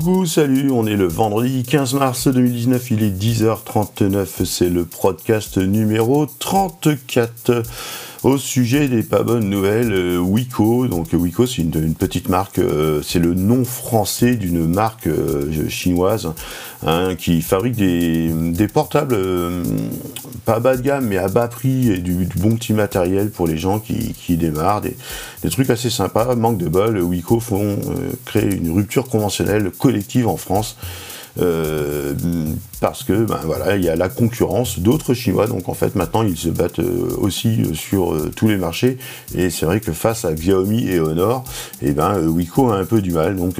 coucou, 0.00 0.26
salut, 0.26 0.72
on 0.72 0.86
est 0.86 0.96
le 0.96 1.06
vendredi 1.06 1.62
15 1.62 1.94
mars 1.94 2.26
2019, 2.26 2.90
il 2.90 3.02
est 3.04 3.10
10h39, 3.10 4.44
c'est 4.44 4.68
le 4.68 4.84
podcast 4.84 5.56
numéro 5.56 6.26
34 6.26 7.62
au 8.24 8.38
sujet 8.38 8.88
des 8.88 9.02
pas 9.02 9.22
bonnes 9.22 9.50
nouvelles, 9.50 9.92
euh, 9.92 10.18
Wiko, 10.18 10.86
donc 10.86 11.08
Wiko 11.12 11.46
c'est 11.46 11.62
une, 11.62 11.94
petite 11.94 12.28
marque, 12.28 12.58
euh, 12.58 13.02
c'est 13.02 13.18
le 13.18 13.34
nom 13.34 13.64
français 13.64 14.34
d'une 14.36 14.66
marque 14.66 15.06
euh, 15.06 15.68
chinoise 15.68 16.32
hein, 16.86 17.14
qui 17.16 17.42
fabrique 17.42 17.76
des, 17.76 18.68
portables 18.72 19.16
pas 20.46 20.58
bas 20.58 20.76
de 20.76 20.82
gamme 20.82 21.06
mais 21.06 21.18
à 21.18 21.28
bas 21.28 21.48
prix 21.48 21.90
et 21.92 21.98
du, 21.98 22.26
bon 22.36 22.56
petit 22.56 22.72
matériel 22.72 23.30
pour 23.30 23.46
les 23.46 23.58
gens 23.58 23.78
qui, 23.78 24.36
démarrent, 24.36 24.80
des, 24.80 24.96
trucs 25.50 25.70
assez 25.70 25.90
sympas. 25.90 26.34
Manque 26.34 26.58
de 26.58 26.68
bol, 26.68 26.98
Wiko 26.98 27.40
font 27.40 27.78
créer 28.24 28.54
une 28.54 28.70
rupture 28.72 29.08
conventionnelle 29.08 29.70
collective 29.70 30.26
en 30.26 30.36
France. 30.36 30.76
Euh, 31.40 32.14
parce 32.80 33.02
que 33.02 33.24
ben 33.24 33.40
voilà, 33.44 33.76
il 33.76 33.84
y 33.84 33.88
a 33.88 33.96
la 33.96 34.08
concurrence 34.08 34.78
d'autres 34.78 35.14
Chinois, 35.14 35.46
donc 35.46 35.68
en 35.68 35.74
fait 35.74 35.96
maintenant 35.96 36.22
ils 36.22 36.36
se 36.36 36.48
battent 36.48 36.78
euh, 36.78 37.16
aussi 37.18 37.62
euh, 37.62 37.74
sur 37.74 38.14
tous 38.36 38.46
les 38.46 38.56
marchés, 38.56 38.98
et 39.34 39.50
c'est 39.50 39.66
vrai 39.66 39.80
que 39.80 39.92
face 39.92 40.24
à 40.24 40.32
Xiaomi 40.32 40.88
et 40.88 41.00
Honor, 41.00 41.44
et 41.82 41.88
eh 41.88 41.92
ben 41.92 42.20
Wiko 42.28 42.70
a 42.70 42.76
un 42.76 42.84
peu 42.84 43.02
du 43.02 43.12
mal, 43.12 43.36
donc 43.36 43.56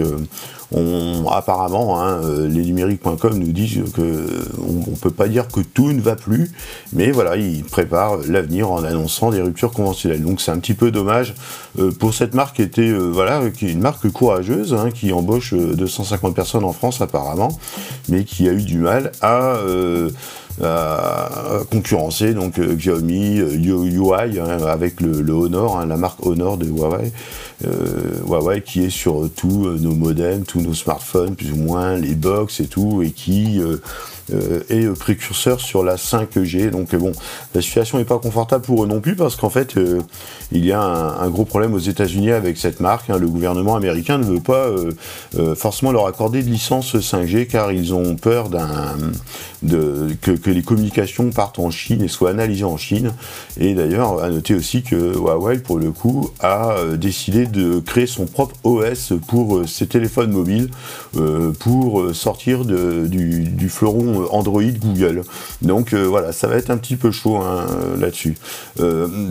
apparemment, 1.30 2.00
hein, 2.00 2.20
euh, 2.24 2.48
les 2.48 2.64
numériques.com 2.64 3.38
nous 3.38 3.52
disent 3.52 3.82
que 3.94 4.26
on, 4.58 4.96
peut 4.96 5.10
pas 5.10 5.28
dire 5.28 5.48
que 5.48 5.60
tout 5.60 5.92
ne 5.92 6.00
va 6.00 6.16
plus, 6.16 6.50
mais 6.92 7.10
voilà, 7.10 7.36
ils 7.36 7.64
préparent 7.64 8.18
l'avenir 8.28 8.70
en 8.70 8.82
annonçant 8.82 9.30
des 9.30 9.40
ruptures 9.40 9.72
conventionnelles. 9.72 10.22
Donc 10.22 10.40
c'est 10.40 10.50
un 10.50 10.58
petit 10.58 10.74
peu 10.74 10.90
dommage 10.90 11.34
euh, 11.78 11.90
pour 11.92 12.14
cette 12.14 12.34
marque 12.34 12.56
qui 12.56 12.62
était, 12.62 12.82
euh, 12.82 13.10
voilà, 13.12 13.50
qui 13.50 13.70
une 13.70 13.80
marque 13.80 14.10
courageuse, 14.10 14.74
hein, 14.74 14.90
qui 14.92 15.12
embauche 15.12 15.54
250 15.54 16.34
personnes 16.34 16.64
en 16.64 16.72
France 16.72 17.00
apparemment, 17.00 17.58
mais 18.08 18.24
qui 18.24 18.48
a 18.48 18.52
eu 18.52 18.62
du 18.62 18.78
mal 18.78 19.12
à 19.20 19.58
concurrencer 21.70 22.32
donc 22.32 22.60
Xiaomi, 22.60 23.38
UI 23.38 24.38
hein, 24.38 24.58
avec 24.68 25.00
le, 25.00 25.32
Honor, 25.32 25.84
la 25.84 25.96
marque 25.96 26.24
Honor 26.24 26.56
de 26.56 26.66
Huawei. 26.66 27.12
Euh, 27.64 28.20
Huawei 28.26 28.62
qui 28.62 28.84
est 28.84 28.90
sur 28.90 29.28
tous 29.34 29.66
euh, 29.66 29.78
nos 29.78 29.94
modems, 29.94 30.44
tous 30.44 30.60
nos 30.60 30.74
smartphones, 30.74 31.36
plus 31.36 31.52
ou 31.52 31.56
moins, 31.56 31.96
les 31.96 32.14
box 32.14 32.60
et 32.60 32.66
tout, 32.66 33.02
et 33.02 33.12
qui 33.12 33.60
euh, 33.60 34.62
est 34.68 34.86
précurseur 34.98 35.60
sur 35.60 35.84
la 35.84 35.94
5G. 35.94 36.70
Donc 36.70 36.94
bon, 36.96 37.12
la 37.54 37.62
situation 37.62 37.98
n'est 37.98 38.04
pas 38.04 38.18
confortable 38.18 38.64
pour 38.64 38.82
eux 38.82 38.86
non 38.88 39.00
plus 39.00 39.14
parce 39.14 39.36
qu'en 39.36 39.50
fait, 39.50 39.76
il 40.50 40.64
y 40.64 40.72
a 40.72 40.80
un, 40.80 41.28
gros 41.28 41.44
problème 41.44 41.74
aux 41.74 41.78
États-Unis 41.78 42.32
avec 42.32 42.56
cette 42.56 42.80
marque. 42.80 43.10
Hein. 43.10 43.18
Le 43.18 43.28
gouvernement 43.28 43.76
américain 43.76 44.18
ne 44.18 44.24
veut 44.24 44.40
pas 44.40 44.70
forcément 45.54 45.92
leur 45.92 46.06
accorder 46.06 46.42
de 46.42 46.48
licence 46.48 46.94
5G 46.94 47.46
car 47.46 47.70
ils 47.70 47.92
ont 47.92 48.16
peur 48.16 48.48
d'un 48.48 48.96
que, 49.66 50.30
que, 50.32 50.50
les 50.50 50.62
communications 50.62 51.30
partent 51.30 51.58
en 51.58 51.70
Chine 51.70 52.02
et 52.02 52.08
soient 52.08 52.30
analysées 52.30 52.64
en 52.64 52.76
Chine. 52.76 53.12
Et 53.58 53.74
d'ailleurs, 53.74 54.22
à 54.22 54.30
noter 54.30 54.54
aussi 54.54 54.82
que 54.82 55.14
Huawei, 55.16 55.58
pour 55.58 55.78
le 55.78 55.90
coup, 55.90 56.30
a 56.40 56.76
décidé 56.96 57.43
de 57.46 57.80
créer 57.80 58.06
son 58.06 58.26
propre 58.26 58.54
OS 58.64 59.12
pour 59.28 59.56
euh, 59.56 59.66
ses 59.66 59.86
téléphones 59.86 60.30
mobiles, 60.30 60.70
euh, 61.16 61.52
pour 61.52 62.00
euh, 62.00 62.12
sortir 62.12 62.64
du, 62.64 63.68
fleuron 63.68 64.26
Android 64.30 64.62
Google. 64.62 65.22
Donc 65.62 65.94
voilà, 65.94 66.32
ça 66.32 66.46
va 66.48 66.56
être 66.56 66.70
un 66.70 66.76
petit 66.76 66.96
peu 66.96 67.10
chaud 67.10 67.36
hein, 67.36 67.66
là-dessus. 67.98 68.36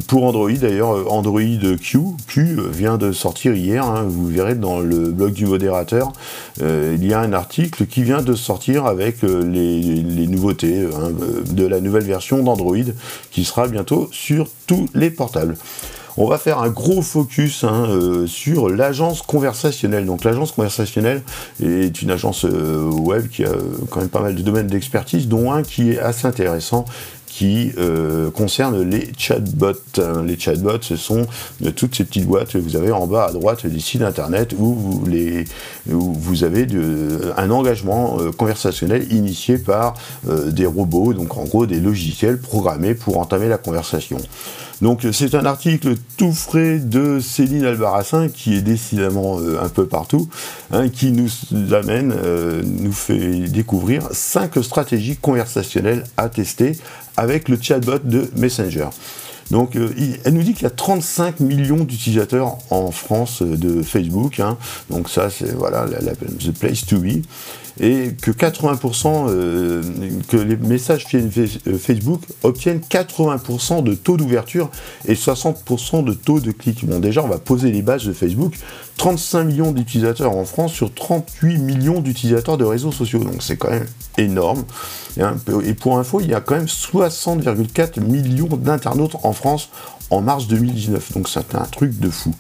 pour 0.08 0.24
Android, 0.24 0.52
d'ailleurs, 0.52 1.12
Android 1.12 1.42
Q, 1.82 2.00
Q 2.28 2.58
vient 2.72 2.98
de 2.98 3.12
sortir 3.12 3.54
hier, 3.54 3.86
hein, 3.86 4.04
vous 4.08 4.28
verrez 4.28 4.56
dans 4.56 4.80
le 4.80 5.12
blog 5.12 5.34
du 5.34 5.46
modérateur, 5.46 6.12
il 6.60 7.06
y 7.06 7.14
a 7.14 7.20
un 7.20 7.34
article 7.34 7.86
qui 7.86 8.04
vient 8.04 8.22
de 8.22 8.34
sortir 8.34 8.86
avec 8.86 9.22
les, 9.22 10.28
nouveautés 10.28 10.88
hein, 10.94 11.12
de 11.52 11.66
la 11.66 11.80
nouvelle 11.80 12.06
version 12.06 12.44
d'Android 12.44 12.78
qui 13.32 13.46
sera 13.46 13.68
bientôt 13.68 14.10
sur 14.12 14.48
tous 14.68 14.88
les 14.94 15.12
portables 15.12 15.56
on 16.18 16.28
va 16.28 16.38
faire 16.38 16.60
un 16.60 16.70
gros 16.70 17.02
focus 17.02 17.64
hein, 17.64 17.86
euh, 17.90 18.28
sur 18.28 18.70
l'agence 18.70 19.22
conversationnelle. 19.22 20.06
Donc 20.06 20.24
l'agence 20.24 20.52
conversationnelle 20.52 21.24
est 21.62 22.02
une 22.02 22.12
agence 22.12 22.46
euh, 22.46 22.84
web 22.90 23.28
qui 23.30 23.44
a 23.44 23.52
quand 23.90 24.00
même 24.00 24.10
pas 24.10 24.22
mal 24.22 24.36
de 24.36 24.42
domaines 24.42 24.68
d'expertise, 24.68 25.28
dont 25.28 25.52
un 25.52 25.64
qui 25.64 25.92
est 25.92 26.00
assez 26.00 26.28
intéressant, 26.28 26.86
qui 27.26 27.72
euh, 27.80 28.30
concerne 28.30 28.88
les 28.88 29.12
chatbots. 29.18 29.74
Les 30.24 30.38
chatbots, 30.38 30.82
ce 30.82 30.96
sont 30.96 31.26
toutes 31.76 31.96
ces 31.96 32.04
petites 32.04 32.28
boîtes 32.28 32.52
que 32.52 32.60
vous 32.60 32.76
avez 32.76 32.92
en 32.92 33.08
bas 33.08 33.26
à 33.26 33.32
droite 33.32 33.66
des 33.66 33.80
sites 33.80 34.04
internet 34.04 34.54
où 34.58 35.04
vous, 35.88 36.44
avez 36.44 36.68
un 37.36 37.50
engagement 37.50 38.20
conversationnel 38.38 39.12
initié 39.12 39.58
par 39.58 39.96
des 40.28 40.68
robots, 40.68 41.14
donc 41.14 41.36
en 41.36 41.46
gros 41.46 41.66
des 41.66 41.80
logiciels 41.80 42.40
programmés 42.40 42.94
pour 42.94 43.18
entamer 43.18 43.48
la 43.48 43.58
conversation. 43.58 44.20
Donc 44.82 45.06
c'est 45.12 45.36
un 45.36 45.46
article 45.46 45.96
tout 46.18 46.34
frais 46.34 46.80
de 46.80 47.20
Céline 47.20 47.66
Albarassin 47.66 48.30
qui 48.30 48.56
est 48.56 48.62
décidément 48.62 49.40
euh, 49.40 49.62
un 49.62 49.70
peu 49.70 49.86
partout, 49.86 50.30
hein, 50.72 50.90
qui 50.90 51.12
nous 51.12 51.30
amène, 51.74 52.14
euh, 52.16 52.62
nous 52.66 52.92
fait 52.92 53.40
découvrir 53.50 54.10
cinq 54.12 54.62
stratégies 54.64 55.16
conversationnelles 55.16 56.04
à 56.18 56.30
tester 56.30 56.78
avec 57.18 57.50
le 57.50 57.58
chatbot 57.62 58.00
de 58.04 58.30
Messenger. 58.36 58.88
Donc, 59.52 59.76
euh, 59.76 59.94
elle 60.24 60.34
nous 60.34 60.44
dit 60.44 60.54
qu'il 60.54 60.64
y 60.64 60.68
a 60.68 60.72
35 60.72 61.40
millions 61.40 61.84
d'utilisateurs 61.84 62.58
en 62.70 62.92
France 62.92 63.42
de 63.42 63.84
Facebook. 63.84 64.40
Hein. 64.40 64.58
donc 64.90 65.10
ça, 65.10 65.30
c'est 65.30 65.54
voilà 65.54 65.86
la, 65.86 66.14
the 66.14 66.52
place 66.58 66.86
to 66.86 66.98
be 66.98 67.22
et 67.80 68.14
que 68.22 68.32
80% 68.32 69.28
euh, 69.30 69.82
que 70.28 70.38
les 70.38 70.58
messages 70.58 71.06
Facebook 71.80 72.22
obtiennent 72.44 72.80
80% 72.80 73.84
de 73.84 73.94
taux 73.96 74.18
d'ouverture 74.18 74.70
et 75.08 75.16
60% 75.16 76.04
de 76.04 76.14
taux 76.14 76.40
de 76.40 76.52
clic. 76.52 76.86
Bon 76.86 77.00
déjà 77.00 77.24
on 77.24 77.28
va 77.28 77.40
poser 77.40 77.72
les 77.72 77.82
bases 77.82 78.06
de 78.06 78.14
Facebook, 78.14 78.54
35 78.98 79.44
millions 79.44 79.72
d'utilisateurs 79.72 80.36
en 80.36 80.46
France 80.46 80.74
sur 80.74 80.94
38 80.94 81.58
millions 81.58 82.00
d'utilisateurs 82.00 82.58
de 82.58 82.66
réseaux 82.66 82.92
sociaux, 82.92 83.24
donc 83.24 83.42
c'est 83.42 83.58
quand 83.58 83.72
même 83.72 83.88
énorme. 84.18 84.64
Et 85.66 85.74
pour 85.74 85.98
info, 85.98 86.20
il 86.22 86.30
y 86.30 86.34
a 86.34 86.42
quand 86.42 86.56
même 86.56 86.66
60,4 86.66 88.02
millions 88.02 88.48
d'internautes 88.48 89.16
en 89.24 89.34
France 89.34 89.70
en 90.10 90.22
mars 90.22 90.48
2019. 90.48 91.14
Donc 91.14 91.30
c'est 91.30 91.56
un 91.56 91.66
truc 91.66 92.00
de 92.00 92.10
fou. 92.10 92.34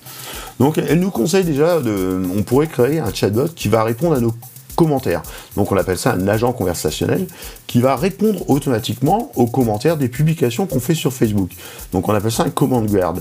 Donc 0.60 0.78
elle 0.78 1.00
nous 1.00 1.12
conseille 1.12 1.44
déjà 1.44 1.80
de, 1.80 2.22
on 2.36 2.44
pourrait 2.44 2.68
créer 2.68 3.00
un 3.00 3.14
chatbot 3.14 3.48
qui 3.56 3.68
va 3.68 3.84
répondre 3.84 4.16
à 4.16 4.20
nos 4.20 4.34
commentaires. 4.76 5.24
Donc 5.56 5.72
on 5.72 5.78
appelle 5.78 5.98
ça 5.98 6.12
un 6.14 6.28
agent 6.28 6.52
conversationnel 6.54 7.28
qui 7.74 7.82
va 7.82 7.96
répondre 7.96 8.48
automatiquement 8.52 9.32
aux 9.36 9.48
commentaires 9.48 9.98
des 9.98 10.08
publications 10.08 10.68
qu'on 10.68 10.80
fait 10.80 10.94
sur 10.94 11.12
Facebook. 11.12 11.50
Donc 11.92 12.08
on 12.08 12.14
appelle 12.14 12.32
ça 12.32 12.44
un 12.44 12.52
command 12.52 12.86
guard. 12.86 13.16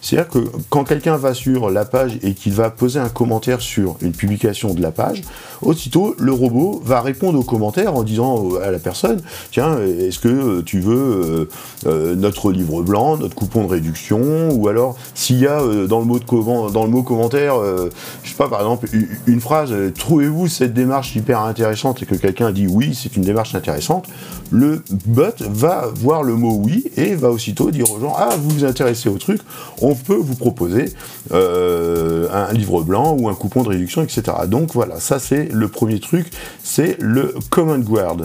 C'est-à-dire 0.00 0.30
que 0.30 0.38
quand 0.70 0.84
quelqu'un 0.84 1.18
va 1.18 1.34
sur 1.34 1.68
la 1.68 1.84
page 1.84 2.18
et 2.22 2.32
qu'il 2.32 2.54
va 2.54 2.70
poser 2.70 3.00
un 3.00 3.10
commentaire 3.10 3.60
sur 3.60 3.96
une 4.00 4.12
publication 4.12 4.72
de 4.72 4.80
la 4.80 4.92
page, 4.92 5.24
aussitôt 5.60 6.14
le 6.18 6.32
robot 6.32 6.80
va 6.82 7.02
répondre 7.02 7.38
aux 7.38 7.44
commentaires 7.44 7.94
en 7.94 8.02
disant 8.02 8.54
à 8.62 8.70
la 8.70 8.78
personne 8.78 9.20
tiens 9.50 9.78
est-ce 9.78 10.20
que 10.20 10.62
tu 10.62 10.80
veux 10.80 10.96
euh, 10.96 11.48
euh, 11.86 12.14
notre 12.14 12.50
livre 12.50 12.82
blanc, 12.82 13.18
notre 13.18 13.34
coupon 13.34 13.64
de 13.64 13.70
réduction 13.72 14.50
ou 14.52 14.68
alors 14.68 14.96
s'il 15.14 15.38
y 15.38 15.46
a 15.46 15.60
euh, 15.60 15.86
dans 15.86 15.98
le 15.98 16.06
mot 16.06 16.18
de 16.18 16.72
dans 16.72 16.84
le 16.84 16.90
mot 16.90 17.02
commentaire 17.02 17.56
je 18.22 18.28
sais 18.28 18.36
pas 18.36 18.48
par 18.48 18.60
exemple 18.60 18.88
une 19.26 19.40
phrase 19.40 19.74
trouvez-vous 19.98 20.48
cette 20.48 20.72
démarche 20.72 21.14
hyper 21.14 21.40
intéressante? 21.40 22.02
et 22.02 22.06
que 22.06 22.14
quelqu'un 22.14 22.52
dit 22.52 22.66
oui, 22.68 22.94
c'est 22.94 23.16
une 23.16 23.22
démarche 23.22 23.54
intéressante, 23.54 23.97
le 24.50 24.82
bot 25.06 25.34
va 25.40 25.88
voir 25.94 26.22
le 26.22 26.34
mot 26.34 26.60
oui 26.62 26.84
et 26.96 27.14
va 27.14 27.30
aussitôt 27.30 27.70
dire 27.70 27.90
aux 27.90 28.00
gens 28.00 28.14
ah 28.16 28.36
vous 28.36 28.50
vous 28.50 28.64
intéressez 28.64 29.08
au 29.08 29.18
truc, 29.18 29.40
on 29.80 29.94
peut 29.94 30.16
vous 30.16 30.34
proposer 30.34 30.92
euh, 31.32 32.28
un 32.32 32.52
livre 32.52 32.82
blanc 32.82 33.16
ou 33.18 33.28
un 33.28 33.34
coupon 33.34 33.62
de 33.62 33.68
réduction, 33.68 34.02
etc. 34.02 34.22
Donc 34.46 34.72
voilà, 34.72 35.00
ça 35.00 35.18
c'est 35.18 35.48
le 35.52 35.68
premier 35.68 36.00
truc, 36.00 36.30
c'est 36.62 36.96
le 37.00 37.34
Common 37.50 37.78
Guard. 37.78 38.16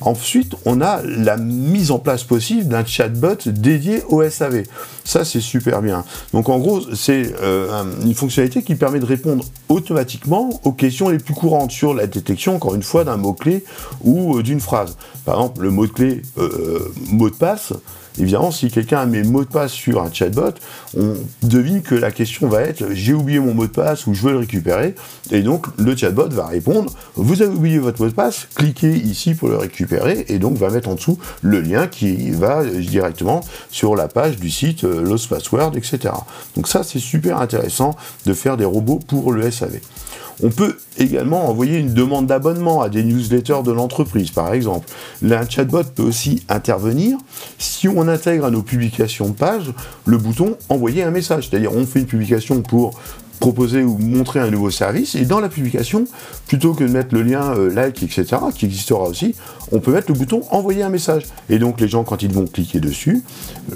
Ensuite, 0.00 0.54
on 0.64 0.80
a 0.80 1.02
la 1.02 1.36
mise 1.36 1.90
en 1.90 1.98
place 1.98 2.22
possible 2.22 2.68
d'un 2.68 2.84
chatbot 2.84 3.36
dédié 3.46 4.02
au 4.08 4.28
SAV. 4.28 4.64
Ça, 5.04 5.24
c'est 5.24 5.40
super 5.40 5.82
bien. 5.82 6.04
Donc, 6.32 6.48
en 6.48 6.58
gros, 6.58 6.80
c'est 6.94 7.34
euh, 7.42 7.84
une 8.04 8.14
fonctionnalité 8.14 8.62
qui 8.62 8.76
permet 8.76 9.00
de 9.00 9.06
répondre 9.06 9.44
automatiquement 9.68 10.60
aux 10.64 10.72
questions 10.72 11.08
les 11.08 11.18
plus 11.18 11.34
courantes 11.34 11.72
sur 11.72 11.94
la 11.94 12.06
détection, 12.06 12.54
encore 12.56 12.74
une 12.74 12.82
fois, 12.82 13.04
d'un 13.04 13.16
mot-clé 13.16 13.64
ou 14.02 14.36
euh, 14.36 14.42
d'une 14.42 14.60
phrase. 14.60 14.96
Par 15.24 15.36
exemple, 15.36 15.62
le 15.62 15.70
mot-clé 15.70 16.22
euh, 16.38 16.92
mot 17.10 17.28
de 17.28 17.34
passe, 17.34 17.72
évidemment, 18.18 18.50
si 18.50 18.70
quelqu'un 18.70 19.00
a 19.00 19.06
mes 19.06 19.22
mots 19.22 19.44
de 19.44 19.48
passe 19.48 19.72
sur 19.72 20.02
un 20.02 20.12
chatbot, 20.12 20.54
on 20.96 21.14
devine 21.42 21.82
que 21.82 21.94
la 21.94 22.10
question 22.10 22.48
va 22.48 22.62
être 22.62 22.84
j'ai 22.92 23.14
oublié 23.14 23.38
mon 23.38 23.54
mot 23.54 23.66
de 23.66 23.72
passe 23.72 24.06
ou 24.06 24.14
je 24.14 24.22
veux 24.22 24.32
le 24.32 24.38
récupérer. 24.38 24.94
Et 25.30 25.42
donc, 25.42 25.66
le 25.76 25.96
chatbot 25.96 26.28
va 26.28 26.46
répondre 26.46 26.92
vous 27.14 27.42
avez 27.42 27.54
oublié 27.54 27.78
votre 27.78 28.00
mot 28.02 28.08
de 28.08 28.14
passe, 28.14 28.48
cliquez 28.54 28.92
ici 28.92 29.34
pour 29.34 29.48
le 29.48 29.56
récupérer 29.56 30.24
et 30.28 30.38
donc 30.38 30.56
va 30.56 30.70
mettre 30.70 30.88
en 30.88 30.94
dessous 30.94 31.18
le 31.42 31.60
lien 31.60 31.86
qui 31.86 32.30
va 32.30 32.64
directement 32.64 33.40
sur 33.70 33.96
la 33.96 34.08
page 34.08 34.36
du 34.36 34.50
site 34.50 34.84
euh, 34.84 35.02
Lost 35.02 35.28
Password, 35.28 35.76
etc. 35.76 36.14
Donc 36.56 36.68
ça, 36.68 36.82
c'est 36.82 36.98
super 36.98 37.40
intéressant 37.40 37.96
de 38.26 38.32
faire 38.32 38.56
des 38.56 38.64
robots 38.64 39.00
pour 39.06 39.32
le 39.32 39.50
SAV. 39.50 39.80
On 40.42 40.50
peut 40.50 40.76
également 40.98 41.48
envoyer 41.48 41.78
une 41.78 41.94
demande 41.94 42.26
d'abonnement 42.26 42.80
à 42.80 42.88
des 42.88 43.02
newsletters 43.02 43.62
de 43.64 43.72
l'entreprise, 43.72 44.30
par 44.30 44.52
exemple. 44.52 44.88
Un 45.28 45.48
chatbot 45.48 45.84
peut 45.94 46.02
aussi 46.02 46.44
intervenir 46.48 47.18
si 47.58 47.88
on 47.88 48.06
intègre 48.08 48.44
à 48.44 48.50
nos 48.50 48.62
publications 48.62 49.28
de 49.28 49.34
page 49.34 49.72
le 50.06 50.18
bouton 50.18 50.56
envoyer 50.68 51.02
un 51.02 51.10
message. 51.10 51.48
C'est-à-dire, 51.48 51.72
on 51.74 51.86
fait 51.86 52.00
une 52.00 52.06
publication 52.06 52.62
pour 52.62 53.00
proposer 53.38 53.82
ou 53.82 53.98
montrer 53.98 54.40
un 54.40 54.50
nouveau 54.50 54.70
service. 54.70 55.14
Et 55.14 55.24
dans 55.24 55.40
la 55.40 55.48
publication, 55.48 56.04
plutôt 56.46 56.74
que 56.74 56.84
de 56.84 56.90
mettre 56.90 57.14
le 57.14 57.22
lien 57.22 57.54
euh, 57.54 57.72
like, 57.72 58.02
etc., 58.02 58.26
qui 58.54 58.66
existera 58.66 59.04
aussi, 59.04 59.34
on 59.70 59.80
peut 59.80 59.92
mettre 59.92 60.10
le 60.10 60.18
bouton 60.18 60.42
envoyer 60.50 60.82
un 60.82 60.88
message. 60.88 61.24
Et 61.50 61.58
donc 61.58 61.80
les 61.80 61.88
gens, 61.88 62.04
quand 62.04 62.22
ils 62.22 62.32
vont 62.32 62.46
cliquer 62.46 62.80
dessus, 62.80 63.22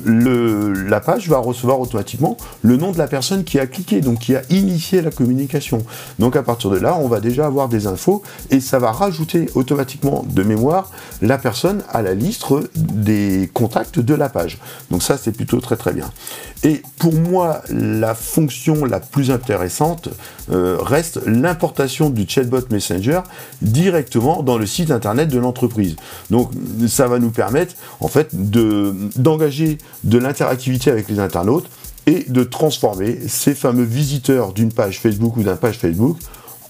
la 0.05 1.01
page 1.01 1.29
va 1.29 1.39
recevoir 1.39 1.81
automatiquement 1.81 2.37
le 2.63 2.77
nom 2.77 2.93
de 2.93 2.99
la 2.99 3.07
personne 3.07 3.45
qui 3.45 3.59
a 3.59 3.67
cliqué, 3.67 4.01
donc 4.01 4.21
qui 4.21 4.35
a 4.35 4.43
initié 4.51 5.03
la 5.03 5.11
communication. 5.11 5.85
Donc 6.19 6.37
à 6.37 6.43
partir 6.43 6.71
de 6.71 6.79
là, 6.79 6.97
on 6.99 7.09
va 7.09 7.21
déjà 7.21 7.47
avoir 7.47 7.69
des 7.69 7.87
infos 7.87 8.23
et 8.51 8.61
ça 8.61 8.79
va 8.79 8.91
rajouter 8.91 9.49
automatiquement 9.55 10.25
de 10.29 10.43
mémoire 10.43 10.91
la 11.21 11.39
personne 11.39 11.83
à 11.91 12.03
la 12.03 12.15
liste 12.15 12.47
des 12.75 13.51
contacts 13.53 13.99
de 13.99 14.15
la 14.15 14.29
page. 14.29 14.59
Donc 14.91 15.03
ça, 15.03 15.17
c'est 15.17 15.33
plutôt 15.33 15.61
très 15.61 15.77
très 15.77 15.93
bien. 15.93 16.11
Et 16.65 16.83
pour 16.99 17.15
moi, 17.15 17.61
la 17.71 18.15
fonction 18.15 18.85
la 18.85 19.01
plus 19.01 19.31
intéressante 19.31 19.52
euh, 19.53 20.77
reste 20.81 21.21
l'importation 21.27 22.11
du 22.11 22.29
chatbot 22.29 22.61
Messenger 22.71 23.21
directement 23.61 24.43
dans 24.43 24.59
le 24.59 24.67
site 24.67 24.91
internet 24.91 25.29
de 25.29 25.39
l'entreprise. 25.39 25.97
Donc 26.31 26.51
ça 26.89 27.09
va 27.09 27.19
nous 27.19 27.31
permettre 27.31 27.75
en 28.01 28.09
fait 28.09 28.31
d'engager 28.33 29.79
de 30.05 30.19
l'interactivité 30.19 30.91
avec 30.91 31.09
les 31.09 31.19
internautes 31.19 31.69
et 32.07 32.25
de 32.29 32.43
transformer 32.43 33.19
ces 33.29 33.55
fameux 33.55 33.85
visiteurs 33.85 34.53
d'une 34.53 34.73
page 34.73 35.01
Facebook 35.01 35.37
ou 35.37 35.43
d'un 35.43 35.57
page 35.57 35.79
Facebook 35.79 36.19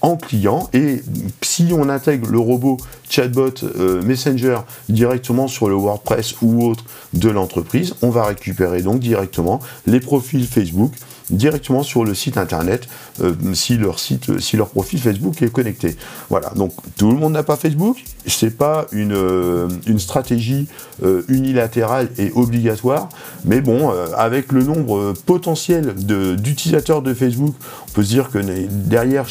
en 0.03 0.17
client 0.17 0.69
et 0.73 1.01
si 1.41 1.69
on 1.71 1.87
intègre 1.87 2.29
le 2.29 2.37
robot 2.37 2.77
chatbot 3.09 3.53
euh, 3.63 4.01
Messenger 4.03 4.57
directement 4.89 5.47
sur 5.47 5.69
le 5.69 5.75
WordPress 5.75 6.35
ou 6.41 6.65
autre 6.65 6.83
de 7.13 7.29
l'entreprise, 7.29 7.95
on 8.01 8.09
va 8.09 8.25
récupérer 8.25 8.81
donc 8.81 8.99
directement 8.99 9.61
les 9.87 10.01
profils 10.01 10.45
Facebook 10.45 10.91
directement 11.29 11.83
sur 11.83 12.03
le 12.03 12.13
site 12.13 12.37
internet 12.37 12.87
euh, 13.21 13.33
si 13.53 13.77
leur 13.77 13.99
site, 13.99 14.39
si 14.39 14.57
leur 14.57 14.69
profil 14.69 14.99
Facebook 14.99 15.41
est 15.41 15.51
connecté. 15.51 15.95
Voilà. 16.29 16.49
Donc 16.55 16.73
tout 16.97 17.11
le 17.11 17.17
monde 17.17 17.33
n'a 17.33 17.43
pas 17.43 17.55
Facebook. 17.55 18.03
C'est 18.25 18.57
pas 18.57 18.87
une, 18.91 19.13
euh, 19.13 19.67
une 19.87 19.99
stratégie 19.99 20.67
euh, 21.03 21.23
unilatérale 21.27 22.09
et 22.17 22.31
obligatoire, 22.35 23.09
mais 23.45 23.61
bon, 23.61 23.91
avec 24.15 24.51
le 24.51 24.63
nombre 24.63 25.13
potentiel 25.25 25.93
d'utilisateurs 25.95 27.01
de, 27.01 27.13
Facebook, 27.13 27.53
on 27.89 27.91
peut 27.91 28.03
se 28.03 28.09
dire 28.09 28.29
que 28.29 28.39
derrière, 28.39 29.27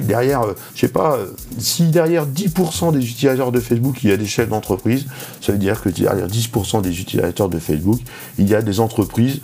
derrière, 0.00 0.42
je 0.74 0.80
sais 0.80 0.88
pas, 0.88 1.18
si 1.58 1.84
derrière 1.84 2.26
10% 2.26 2.92
des 2.92 2.98
utilisateurs 2.98 3.52
de 3.52 3.60
Facebook, 3.60 4.02
il 4.02 4.10
y 4.10 4.12
a 4.12 4.16
des 4.16 4.26
chefs 4.26 4.48
d'entreprise, 4.48 5.06
ça 5.40 5.52
veut 5.52 5.58
dire 5.58 5.80
que 5.82 5.88
derrière 5.88 6.26
10% 6.26 6.82
des 6.82 7.00
utilisateurs 7.00 7.48
de 7.48 7.58
Facebook, 7.58 8.00
il 8.38 8.48
y 8.48 8.54
a 8.54 8.62
des 8.62 8.80
entreprises 8.80 9.40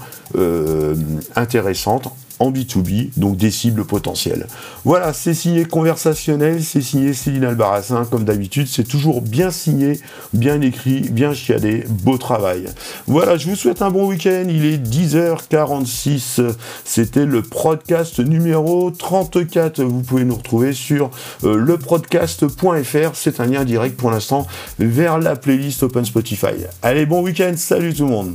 intéressantes 1.34 2.12
en 2.42 2.50
B2B, 2.50 3.10
donc 3.16 3.36
des 3.36 3.50
cibles 3.50 3.84
potentielles. 3.84 4.46
Voilà, 4.84 5.12
c'est 5.12 5.34
signé 5.34 5.64
conversationnel, 5.64 6.62
c'est 6.62 6.80
signé 6.80 7.14
Céline 7.14 7.44
Albarracin, 7.44 8.04
comme 8.04 8.24
d'habitude, 8.24 8.66
c'est 8.68 8.86
toujours 8.86 9.22
bien 9.22 9.50
signé, 9.50 10.00
bien 10.32 10.60
écrit, 10.60 11.00
bien 11.02 11.34
chiadé, 11.34 11.84
beau 11.88 12.18
travail. 12.18 12.66
Voilà, 13.06 13.36
je 13.36 13.48
vous 13.48 13.54
souhaite 13.54 13.80
un 13.80 13.90
bon 13.90 14.08
week-end, 14.08 14.44
il 14.48 14.64
est 14.64 14.78
10h46, 14.78 16.42
c'était 16.84 17.26
le 17.26 17.42
podcast 17.42 18.18
numéro 18.18 18.90
34, 18.90 19.82
vous 19.84 20.02
pouvez 20.02 20.24
nous 20.24 20.36
retrouver 20.36 20.72
sur 20.72 21.10
euh, 21.44 21.56
leprodcast.fr, 21.56 23.10
c'est 23.14 23.38
un 23.38 23.46
lien 23.46 23.64
direct 23.64 23.96
pour 23.96 24.10
l'instant 24.10 24.48
vers 24.80 25.18
la 25.20 25.36
playlist 25.36 25.84
Open 25.84 26.04
Spotify. 26.04 26.66
Allez, 26.82 27.06
bon 27.06 27.22
week-end, 27.22 27.52
salut 27.56 27.94
tout 27.94 28.04
le 28.04 28.10
monde 28.10 28.34